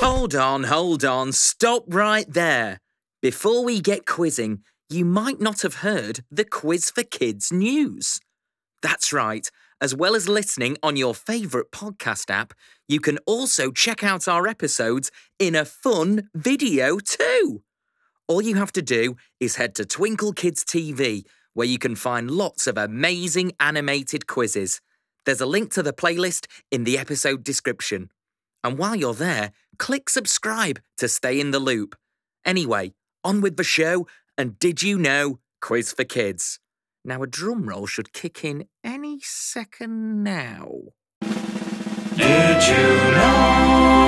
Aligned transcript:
Hold 0.00 0.34
on, 0.34 0.64
hold 0.64 1.04
on, 1.04 1.30
stop 1.32 1.84
right 1.86 2.24
there. 2.26 2.78
Before 3.20 3.62
we 3.62 3.82
get 3.82 4.06
quizzing, 4.06 4.60
you 4.88 5.04
might 5.04 5.42
not 5.42 5.60
have 5.60 5.76
heard 5.76 6.24
the 6.30 6.46
Quiz 6.46 6.90
for 6.90 7.02
Kids 7.02 7.52
news. 7.52 8.18
That's 8.80 9.12
right, 9.12 9.46
as 9.78 9.94
well 9.94 10.14
as 10.14 10.26
listening 10.26 10.78
on 10.82 10.96
your 10.96 11.14
favourite 11.14 11.70
podcast 11.70 12.30
app, 12.30 12.54
you 12.88 12.98
can 12.98 13.18
also 13.26 13.70
check 13.70 14.02
out 14.02 14.26
our 14.26 14.48
episodes 14.48 15.10
in 15.38 15.54
a 15.54 15.66
fun 15.66 16.30
video 16.34 16.98
too. 16.98 17.62
All 18.26 18.40
you 18.40 18.54
have 18.54 18.72
to 18.72 18.82
do 18.82 19.16
is 19.38 19.56
head 19.56 19.74
to 19.74 19.84
Twinkl 19.84 20.34
Kids 20.34 20.64
TV, 20.64 21.24
where 21.52 21.66
you 21.66 21.78
can 21.78 21.94
find 21.94 22.30
lots 22.30 22.66
of 22.66 22.78
amazing 22.78 23.52
animated 23.60 24.26
quizzes. 24.26 24.80
There's 25.26 25.42
a 25.42 25.46
link 25.46 25.74
to 25.74 25.82
the 25.82 25.92
playlist 25.92 26.46
in 26.70 26.84
the 26.84 26.96
episode 26.96 27.44
description. 27.44 28.08
And 28.62 28.76
while 28.76 28.94
you're 28.94 29.14
there, 29.14 29.52
click 29.80 30.10
subscribe 30.10 30.78
to 30.98 31.08
stay 31.08 31.40
in 31.40 31.50
the 31.50 31.58
loop. 31.58 31.96
Anyway, 32.44 32.92
on 33.24 33.40
with 33.40 33.56
the 33.56 33.64
show, 33.64 34.06
and 34.38 34.58
did 34.58 34.82
you 34.82 34.98
know 34.98 35.40
Quiz 35.60 35.92
for 35.92 36.04
Kids? 36.04 36.60
Now, 37.04 37.22
a 37.22 37.26
drum 37.26 37.66
roll 37.66 37.86
should 37.86 38.12
kick 38.12 38.44
in 38.44 38.66
any 38.84 39.18
second 39.22 40.22
now. 40.22 40.68
Did 42.16 42.62
you 42.68 43.14
know? 43.16 43.99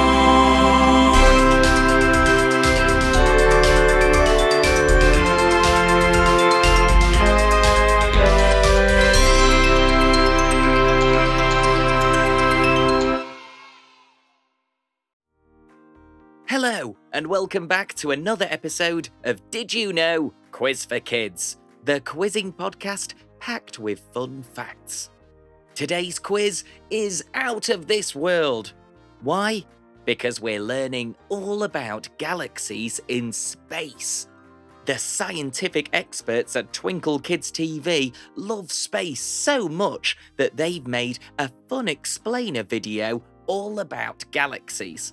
Hello, 16.65 16.97
and 17.12 17.27
welcome 17.27 17.66
back 17.66 17.93
to 17.95 18.12
another 18.12 18.46
episode 18.49 19.09
of 19.24 19.51
Did 19.51 19.74
You 19.74 19.93
Know 19.93 20.32
Quiz 20.52 20.85
for 20.85 21.01
Kids, 21.01 21.57
the 21.82 22.01
quizzing 22.02 22.52
podcast 22.52 23.15
packed 23.41 23.80
with 23.80 23.99
fun 24.15 24.45
facts. 24.45 25.10
Today's 25.74 26.21
quiz 26.21 26.63
is 26.88 27.24
out 27.35 27.69
of 27.69 27.88
this 27.88 28.15
world. 28.15 28.74
Why? 29.23 29.65
Because 30.04 30.41
we're 30.41 30.60
learning 30.60 31.16
all 31.30 31.65
about 31.65 32.09
galaxies 32.19 33.01
in 33.09 33.32
space. 33.32 34.29
The 34.85 34.99
scientific 34.99 35.88
experts 35.93 36.54
at 36.54 36.73
Twinkl 36.73 37.24
Kids 37.24 37.51
TV 37.51 38.15
love 38.37 38.71
space 38.71 39.21
so 39.21 39.69
much 39.69 40.16
that 40.37 40.57
they've 40.57 40.87
made 40.87 41.19
a 41.41 41.51
fun 41.69 41.88
explainer 41.88 42.63
video 42.63 43.21
all 43.49 43.80
about 43.80 44.24
galaxies. 44.30 45.13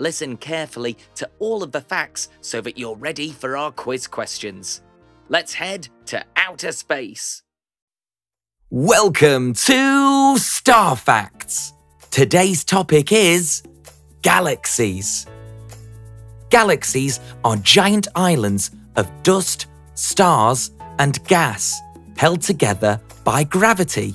Listen 0.00 0.36
carefully 0.36 0.96
to 1.16 1.28
all 1.40 1.64
of 1.64 1.72
the 1.72 1.80
facts 1.80 2.28
so 2.40 2.60
that 2.60 2.78
you're 2.78 2.94
ready 2.94 3.32
for 3.32 3.56
our 3.56 3.72
quiz 3.72 4.06
questions. 4.06 4.80
Let's 5.28 5.54
head 5.54 5.88
to 6.06 6.24
outer 6.36 6.70
space. 6.70 7.42
Welcome 8.70 9.54
to 9.54 10.38
Star 10.38 10.94
Facts. 10.94 11.72
Today's 12.12 12.62
topic 12.62 13.10
is 13.10 13.64
galaxies. 14.22 15.26
Galaxies 16.50 17.18
are 17.42 17.56
giant 17.56 18.06
islands 18.14 18.70
of 18.94 19.10
dust, 19.24 19.66
stars, 19.94 20.70
and 21.00 21.22
gas 21.24 21.76
held 22.16 22.42
together 22.42 23.00
by 23.24 23.42
gravity. 23.42 24.14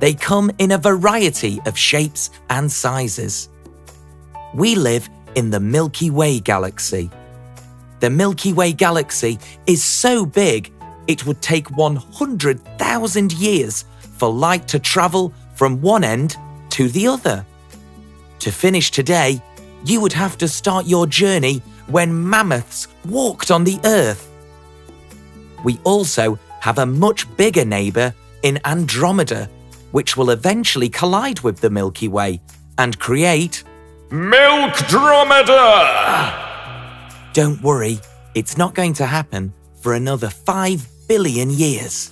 They 0.00 0.14
come 0.14 0.50
in 0.58 0.72
a 0.72 0.78
variety 0.78 1.60
of 1.64 1.78
shapes 1.78 2.30
and 2.50 2.70
sizes. 2.72 3.50
We 4.54 4.74
live 4.74 5.08
in 5.34 5.48
the 5.48 5.60
Milky 5.60 6.10
Way 6.10 6.38
galaxy. 6.38 7.10
The 8.00 8.10
Milky 8.10 8.52
Way 8.52 8.72
galaxy 8.72 9.38
is 9.66 9.82
so 9.82 10.26
big 10.26 10.70
it 11.06 11.24
would 11.26 11.40
take 11.40 11.70
100,000 11.70 13.32
years 13.32 13.84
for 14.18 14.30
light 14.30 14.68
to 14.68 14.78
travel 14.78 15.32
from 15.54 15.80
one 15.80 16.04
end 16.04 16.36
to 16.70 16.88
the 16.88 17.06
other. 17.06 17.46
To 18.40 18.52
finish 18.52 18.90
today, 18.90 19.40
you 19.84 20.00
would 20.02 20.12
have 20.12 20.36
to 20.38 20.48
start 20.48 20.86
your 20.86 21.06
journey 21.06 21.62
when 21.86 22.28
mammoths 22.28 22.88
walked 23.06 23.50
on 23.50 23.64
the 23.64 23.80
Earth. 23.84 24.30
We 25.64 25.80
also 25.84 26.38
have 26.60 26.78
a 26.78 26.86
much 26.86 27.34
bigger 27.36 27.64
neighbour 27.64 28.14
in 28.42 28.60
Andromeda, 28.64 29.48
which 29.92 30.16
will 30.16 30.30
eventually 30.30 30.88
collide 30.90 31.40
with 31.40 31.60
the 31.60 31.70
Milky 31.70 32.08
Way 32.08 32.40
and 32.78 32.98
create 32.98 33.64
Milk 34.12 34.74
Dromeda! 34.92 36.34
Don't 37.32 37.62
worry, 37.62 37.98
it's 38.34 38.58
not 38.58 38.74
going 38.74 38.92
to 38.92 39.06
happen 39.06 39.54
for 39.80 39.94
another 39.94 40.28
5 40.28 40.86
billion 41.08 41.48
years. 41.48 42.10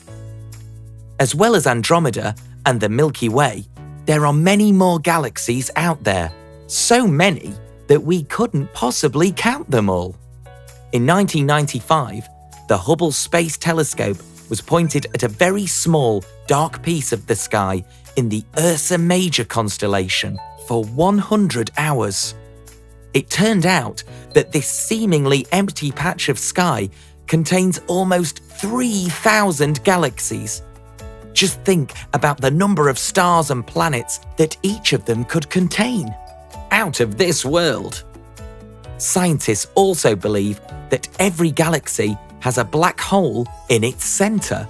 As 1.18 1.34
well 1.34 1.54
as 1.54 1.66
Andromeda 1.66 2.34
and 2.64 2.80
the 2.80 2.88
Milky 2.88 3.28
Way, 3.28 3.66
there 4.06 4.24
are 4.24 4.32
many 4.32 4.72
more 4.72 4.98
galaxies 4.98 5.70
out 5.76 6.02
there. 6.02 6.32
So 6.68 7.06
many 7.06 7.52
that 7.88 8.02
we 8.02 8.22
couldn't 8.22 8.72
possibly 8.72 9.30
count 9.30 9.70
them 9.70 9.90
all. 9.90 10.16
In 10.92 11.06
1995, 11.06 12.26
the 12.66 12.78
Hubble 12.78 13.12
Space 13.12 13.58
Telescope 13.58 14.16
was 14.48 14.62
pointed 14.62 15.04
at 15.12 15.22
a 15.22 15.28
very 15.28 15.66
small, 15.66 16.24
dark 16.46 16.82
piece 16.82 17.12
of 17.12 17.26
the 17.26 17.36
sky 17.36 17.84
in 18.16 18.30
the 18.30 18.42
Ursa 18.56 18.96
Major 18.96 19.44
constellation 19.44 20.38
for 20.70 20.84
100 20.84 21.72
hours. 21.78 22.36
It 23.12 23.28
turned 23.28 23.66
out 23.66 24.04
that 24.34 24.52
this 24.52 24.70
seemingly 24.70 25.44
empty 25.50 25.90
patch 25.90 26.28
of 26.28 26.38
sky 26.38 26.88
contains 27.26 27.80
almost 27.88 28.38
3,000 28.38 29.82
galaxies. 29.82 30.62
Just 31.32 31.60
think 31.62 31.92
about 32.14 32.40
the 32.40 32.52
number 32.52 32.88
of 32.88 33.00
stars 33.00 33.50
and 33.50 33.66
planets 33.66 34.20
that 34.36 34.56
each 34.62 34.92
of 34.92 35.04
them 35.06 35.24
could 35.24 35.50
contain. 35.50 36.14
Out 36.70 37.00
of 37.00 37.18
this 37.18 37.44
world. 37.44 38.04
Scientists 38.98 39.66
also 39.74 40.14
believe 40.14 40.60
that 40.90 41.08
every 41.18 41.50
galaxy 41.50 42.16
has 42.38 42.58
a 42.58 42.64
black 42.64 43.00
hole 43.00 43.44
in 43.70 43.82
its 43.82 44.04
centre. 44.04 44.68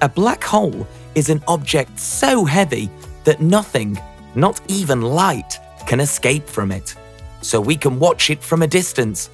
A 0.00 0.08
black 0.08 0.42
hole 0.42 0.86
is 1.14 1.28
an 1.28 1.42
object 1.46 2.00
so 2.00 2.46
heavy 2.46 2.88
that 3.24 3.42
nothing 3.42 4.00
not 4.34 4.60
even 4.68 5.02
light 5.02 5.58
can 5.86 6.00
escape 6.00 6.46
from 6.46 6.70
it, 6.72 6.94
so 7.42 7.60
we 7.60 7.76
can 7.76 7.98
watch 7.98 8.30
it 8.30 8.42
from 8.42 8.62
a 8.62 8.66
distance. 8.66 9.30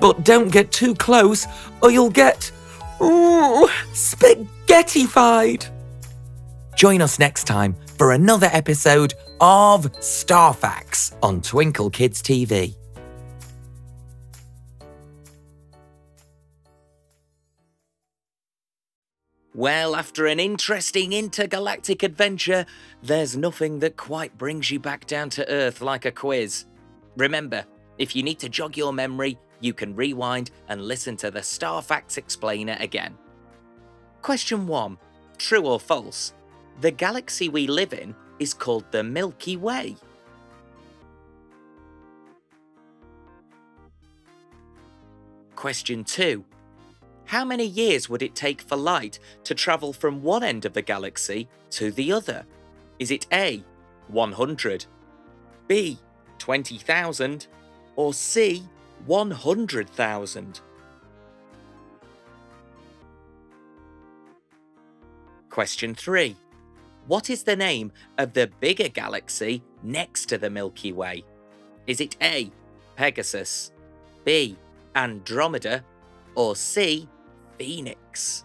But 0.00 0.24
don't 0.24 0.50
get 0.50 0.70
too 0.70 0.94
close, 0.94 1.46
or 1.82 1.90
you'll 1.90 2.10
get. 2.10 2.50
Ooh, 3.00 3.68
spaghettified! 3.92 5.68
Join 6.76 7.02
us 7.02 7.18
next 7.18 7.44
time 7.44 7.74
for 7.96 8.12
another 8.12 8.48
episode 8.52 9.14
of 9.40 9.90
Star 10.02 10.54
Facts 10.54 11.14
on 11.22 11.40
Twinkl 11.40 11.92
Kids 11.92 12.22
TV. 12.22 12.76
Well, 19.58 19.96
after 19.96 20.26
an 20.28 20.38
interesting 20.38 21.12
intergalactic 21.12 22.04
adventure, 22.04 22.64
there's 23.02 23.36
nothing 23.36 23.80
that 23.80 23.96
quite 23.96 24.38
brings 24.38 24.70
you 24.70 24.78
back 24.78 25.04
down 25.08 25.30
to 25.30 25.50
Earth 25.50 25.80
like 25.80 26.04
a 26.04 26.12
quiz. 26.12 26.66
Remember, 27.16 27.64
if 27.98 28.14
you 28.14 28.22
need 28.22 28.38
to 28.38 28.48
jog 28.48 28.76
your 28.76 28.92
memory, 28.92 29.36
you 29.58 29.74
can 29.74 29.96
rewind 29.96 30.52
and 30.68 30.84
listen 30.84 31.16
to 31.16 31.32
the 31.32 31.42
Star 31.42 31.82
Facts 31.82 32.18
Explainer 32.18 32.76
again. 32.78 33.18
Question 34.22 34.68
1 34.68 34.96
True 35.38 35.66
or 35.66 35.80
false? 35.80 36.34
The 36.80 36.92
galaxy 36.92 37.48
we 37.48 37.66
live 37.66 37.92
in 37.92 38.14
is 38.38 38.54
called 38.54 38.84
the 38.92 39.02
Milky 39.02 39.56
Way. 39.56 39.96
Question 45.56 46.04
2 46.04 46.44
how 47.28 47.44
many 47.44 47.66
years 47.66 48.08
would 48.08 48.22
it 48.22 48.34
take 48.34 48.62
for 48.62 48.74
light 48.74 49.18
to 49.44 49.54
travel 49.54 49.92
from 49.92 50.22
one 50.22 50.42
end 50.42 50.64
of 50.64 50.72
the 50.72 50.80
galaxy 50.80 51.46
to 51.68 51.90
the 51.92 52.10
other? 52.10 52.46
Is 52.98 53.10
it 53.10 53.26
A, 53.30 53.62
100, 54.08 54.86
B, 55.66 55.98
20,000, 56.38 57.46
or 57.96 58.14
C, 58.14 58.62
100,000? 59.04 60.60
Question 65.50 65.94
3. 65.94 66.34
What 67.08 67.28
is 67.28 67.42
the 67.42 67.56
name 67.56 67.92
of 68.16 68.32
the 68.32 68.50
bigger 68.58 68.88
galaxy 68.88 69.62
next 69.82 70.30
to 70.30 70.38
the 70.38 70.48
Milky 70.48 70.92
Way? 70.92 71.24
Is 71.86 72.00
it 72.00 72.16
A, 72.22 72.50
Pegasus, 72.96 73.72
B, 74.24 74.56
Andromeda, 74.96 75.84
or 76.34 76.56
C, 76.56 77.06
Phoenix. 77.58 78.44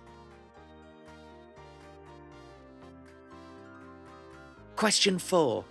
Question 4.75 5.19
4. 5.19 5.63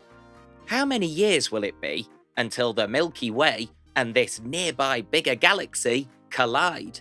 How 0.66 0.84
many 0.86 1.06
years 1.06 1.50
will 1.50 1.64
it 1.64 1.78
be 1.80 2.06
until 2.36 2.72
the 2.72 2.88
Milky 2.88 3.30
Way 3.30 3.68
and 3.96 4.14
this 4.14 4.40
nearby 4.40 5.02
bigger 5.02 5.34
galaxy 5.34 6.08
collide? 6.30 7.00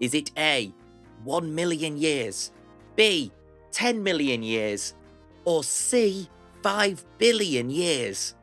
Is 0.00 0.12
it 0.12 0.32
A, 0.36 0.72
1 1.24 1.54
million 1.54 1.96
years, 1.96 2.52
B, 2.94 3.32
10 3.72 4.02
million 4.02 4.42
years, 4.42 4.94
or 5.44 5.64
C, 5.64 6.28
5 6.62 7.04
billion 7.18 7.70
years? 7.70 8.34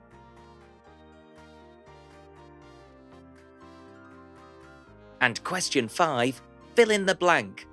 And 5.21 5.41
question 5.43 5.87
5, 5.87 6.41
fill 6.75 6.91
in 6.91 7.05
the 7.05 7.15
blank. 7.15 7.67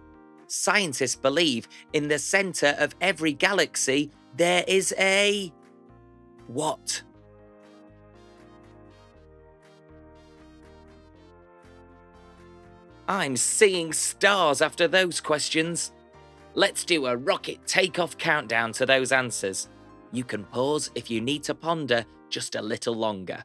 Scientists 0.47 1.17
believe 1.17 1.69
in 1.93 2.08
the 2.08 2.19
centre 2.19 2.75
of 2.79 2.94
every 3.00 3.32
galaxy 3.32 4.11
there 4.37 4.64
is 4.67 4.94
a. 4.99 5.52
What? 6.47 7.02
I'm 13.08 13.37
seeing 13.37 13.93
stars 13.93 14.62
after 14.62 14.87
those 14.87 15.20
questions. 15.20 15.93
Let's 16.55 16.85
do 16.85 17.06
a 17.06 17.17
rocket 17.17 17.67
takeoff 17.67 18.17
countdown 18.19 18.73
to 18.75 18.87
those 18.87 19.12
answers. 19.12 19.69
You 20.12 20.25
can 20.25 20.44
pause 20.44 20.91
if 20.94 21.11
you 21.11 21.20
need 21.20 21.43
to 21.44 21.55
ponder 21.55 22.05
just 22.29 22.55
a 22.55 22.62
little 22.62 22.94
longer. 22.94 23.44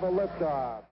Have 0.00 0.12
a 0.12 0.16
liftoff. 0.16 0.82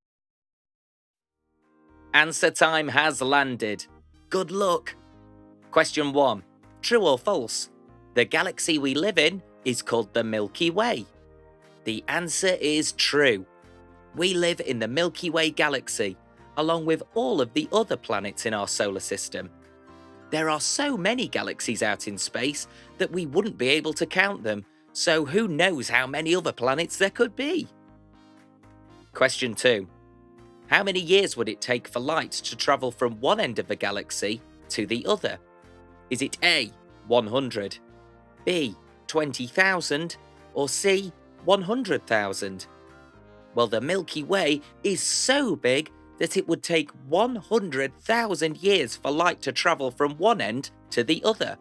Answer 2.14 2.50
time 2.50 2.88
has 2.88 3.20
landed. 3.20 3.86
Good 4.30 4.50
luck. 4.50 4.94
Question 5.70 6.12
1. 6.12 6.42
True 6.82 7.06
or 7.06 7.18
false? 7.18 7.70
The 8.14 8.24
galaxy 8.24 8.78
we 8.78 8.94
live 8.94 9.18
in 9.18 9.42
is 9.64 9.82
called 9.82 10.12
the 10.12 10.24
Milky 10.24 10.70
Way. 10.70 11.04
The 11.84 12.02
answer 12.08 12.56
is 12.60 12.92
true. 12.92 13.44
We 14.16 14.34
live 14.34 14.60
in 14.60 14.78
the 14.78 14.88
Milky 14.88 15.30
Way 15.30 15.50
galaxy, 15.50 16.16
along 16.56 16.86
with 16.86 17.02
all 17.14 17.40
of 17.40 17.52
the 17.52 17.68
other 17.72 17.96
planets 17.96 18.46
in 18.46 18.54
our 18.54 18.66
solar 18.66 19.00
system. 19.00 19.50
There 20.30 20.50
are 20.50 20.60
so 20.60 20.96
many 20.96 21.28
galaxies 21.28 21.82
out 21.82 22.08
in 22.08 22.18
space 22.18 22.66
that 22.98 23.12
we 23.12 23.26
wouldn't 23.26 23.58
be 23.58 23.68
able 23.68 23.92
to 23.92 24.06
count 24.06 24.42
them, 24.42 24.64
so 24.92 25.24
who 25.26 25.46
knows 25.46 25.88
how 25.88 26.06
many 26.06 26.34
other 26.34 26.52
planets 26.52 26.96
there 26.96 27.10
could 27.10 27.36
be? 27.36 27.68
Question 29.16 29.54
2. 29.54 29.88
How 30.66 30.82
many 30.82 31.00
years 31.00 31.38
would 31.38 31.48
it 31.48 31.62
take 31.62 31.88
for 31.88 32.00
light 32.00 32.32
to 32.32 32.54
travel 32.54 32.90
from 32.90 33.18
one 33.18 33.40
end 33.40 33.58
of 33.58 33.66
the 33.66 33.74
galaxy 33.74 34.42
to 34.68 34.84
the 34.84 35.06
other? 35.06 35.38
Is 36.10 36.20
it 36.20 36.36
A, 36.42 36.70
100, 37.06 37.78
B, 38.44 38.76
20,000, 39.06 40.18
or 40.52 40.68
C, 40.68 41.10
100,000? 41.46 42.66
Well, 43.54 43.66
the 43.66 43.80
Milky 43.80 44.22
Way 44.22 44.60
is 44.84 45.00
so 45.00 45.56
big 45.56 45.90
that 46.18 46.36
it 46.36 46.46
would 46.46 46.62
take 46.62 46.90
100,000 47.08 48.56
years 48.58 48.96
for 48.96 49.10
light 49.10 49.40
to 49.40 49.52
travel 49.52 49.90
from 49.90 50.18
one 50.18 50.42
end 50.42 50.72
to 50.90 51.02
the 51.02 51.24
other. 51.24 51.56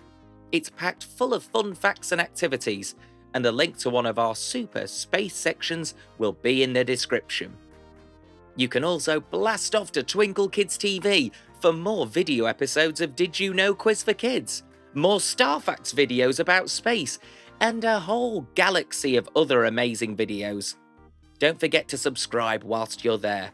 It's 0.52 0.70
packed 0.70 1.04
full 1.04 1.34
of 1.34 1.44
fun 1.44 1.74
facts 1.74 2.12
and 2.12 2.22
activities, 2.22 2.94
and 3.34 3.44
a 3.46 3.52
link 3.52 3.78
to 3.78 3.90
one 3.90 4.06
of 4.06 4.20
our 4.20 4.36
super 4.36 4.86
space 4.86 5.36
sections 5.36 5.96
will 6.20 6.34
be 6.34 6.62
in 6.62 6.74
the 6.74 6.84
description. 6.84 7.58
You 8.56 8.68
can 8.68 8.84
also 8.84 9.20
blast 9.20 9.76
off 9.76 9.92
to 9.94 10.04
Twinkl 10.04 10.52
Kids 10.52 10.78
TV 10.78 11.32
for 11.60 11.74
more 11.74 12.06
video 12.06 12.46
episodes 12.46 13.02
of 13.02 13.16
Did 13.16 13.40
You 13.40 13.54
Know 13.54 13.74
Quiz 13.74 14.02
for 14.02 14.14
Kids, 14.14 14.64
more 14.94 15.20
Starfacts 15.20 15.94
videos 15.94 16.40
about 16.40 16.70
space, 16.70 17.20
and 17.60 17.84
a 17.84 18.00
whole 18.00 18.42
galaxy 18.56 19.18
of 19.18 19.30
other 19.36 19.66
amazing 19.66 20.16
videos. 20.16 20.76
Don't 21.40 21.60
forget 21.60 21.88
to 21.90 21.98
subscribe 21.98 22.64
whilst 22.64 23.04
you're 23.04 23.18
there. 23.18 23.52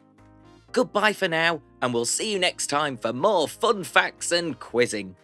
Goodbye 0.71 1.13
for 1.13 1.27
now, 1.27 1.61
and 1.81 1.93
we'll 1.93 2.05
see 2.05 2.31
you 2.31 2.39
next 2.39 2.67
time 2.67 2.95
for 2.95 3.11
more 3.11 3.47
fun 3.47 3.83
facts 3.83 4.31
and 4.31 4.59
quizzing. 4.59 5.15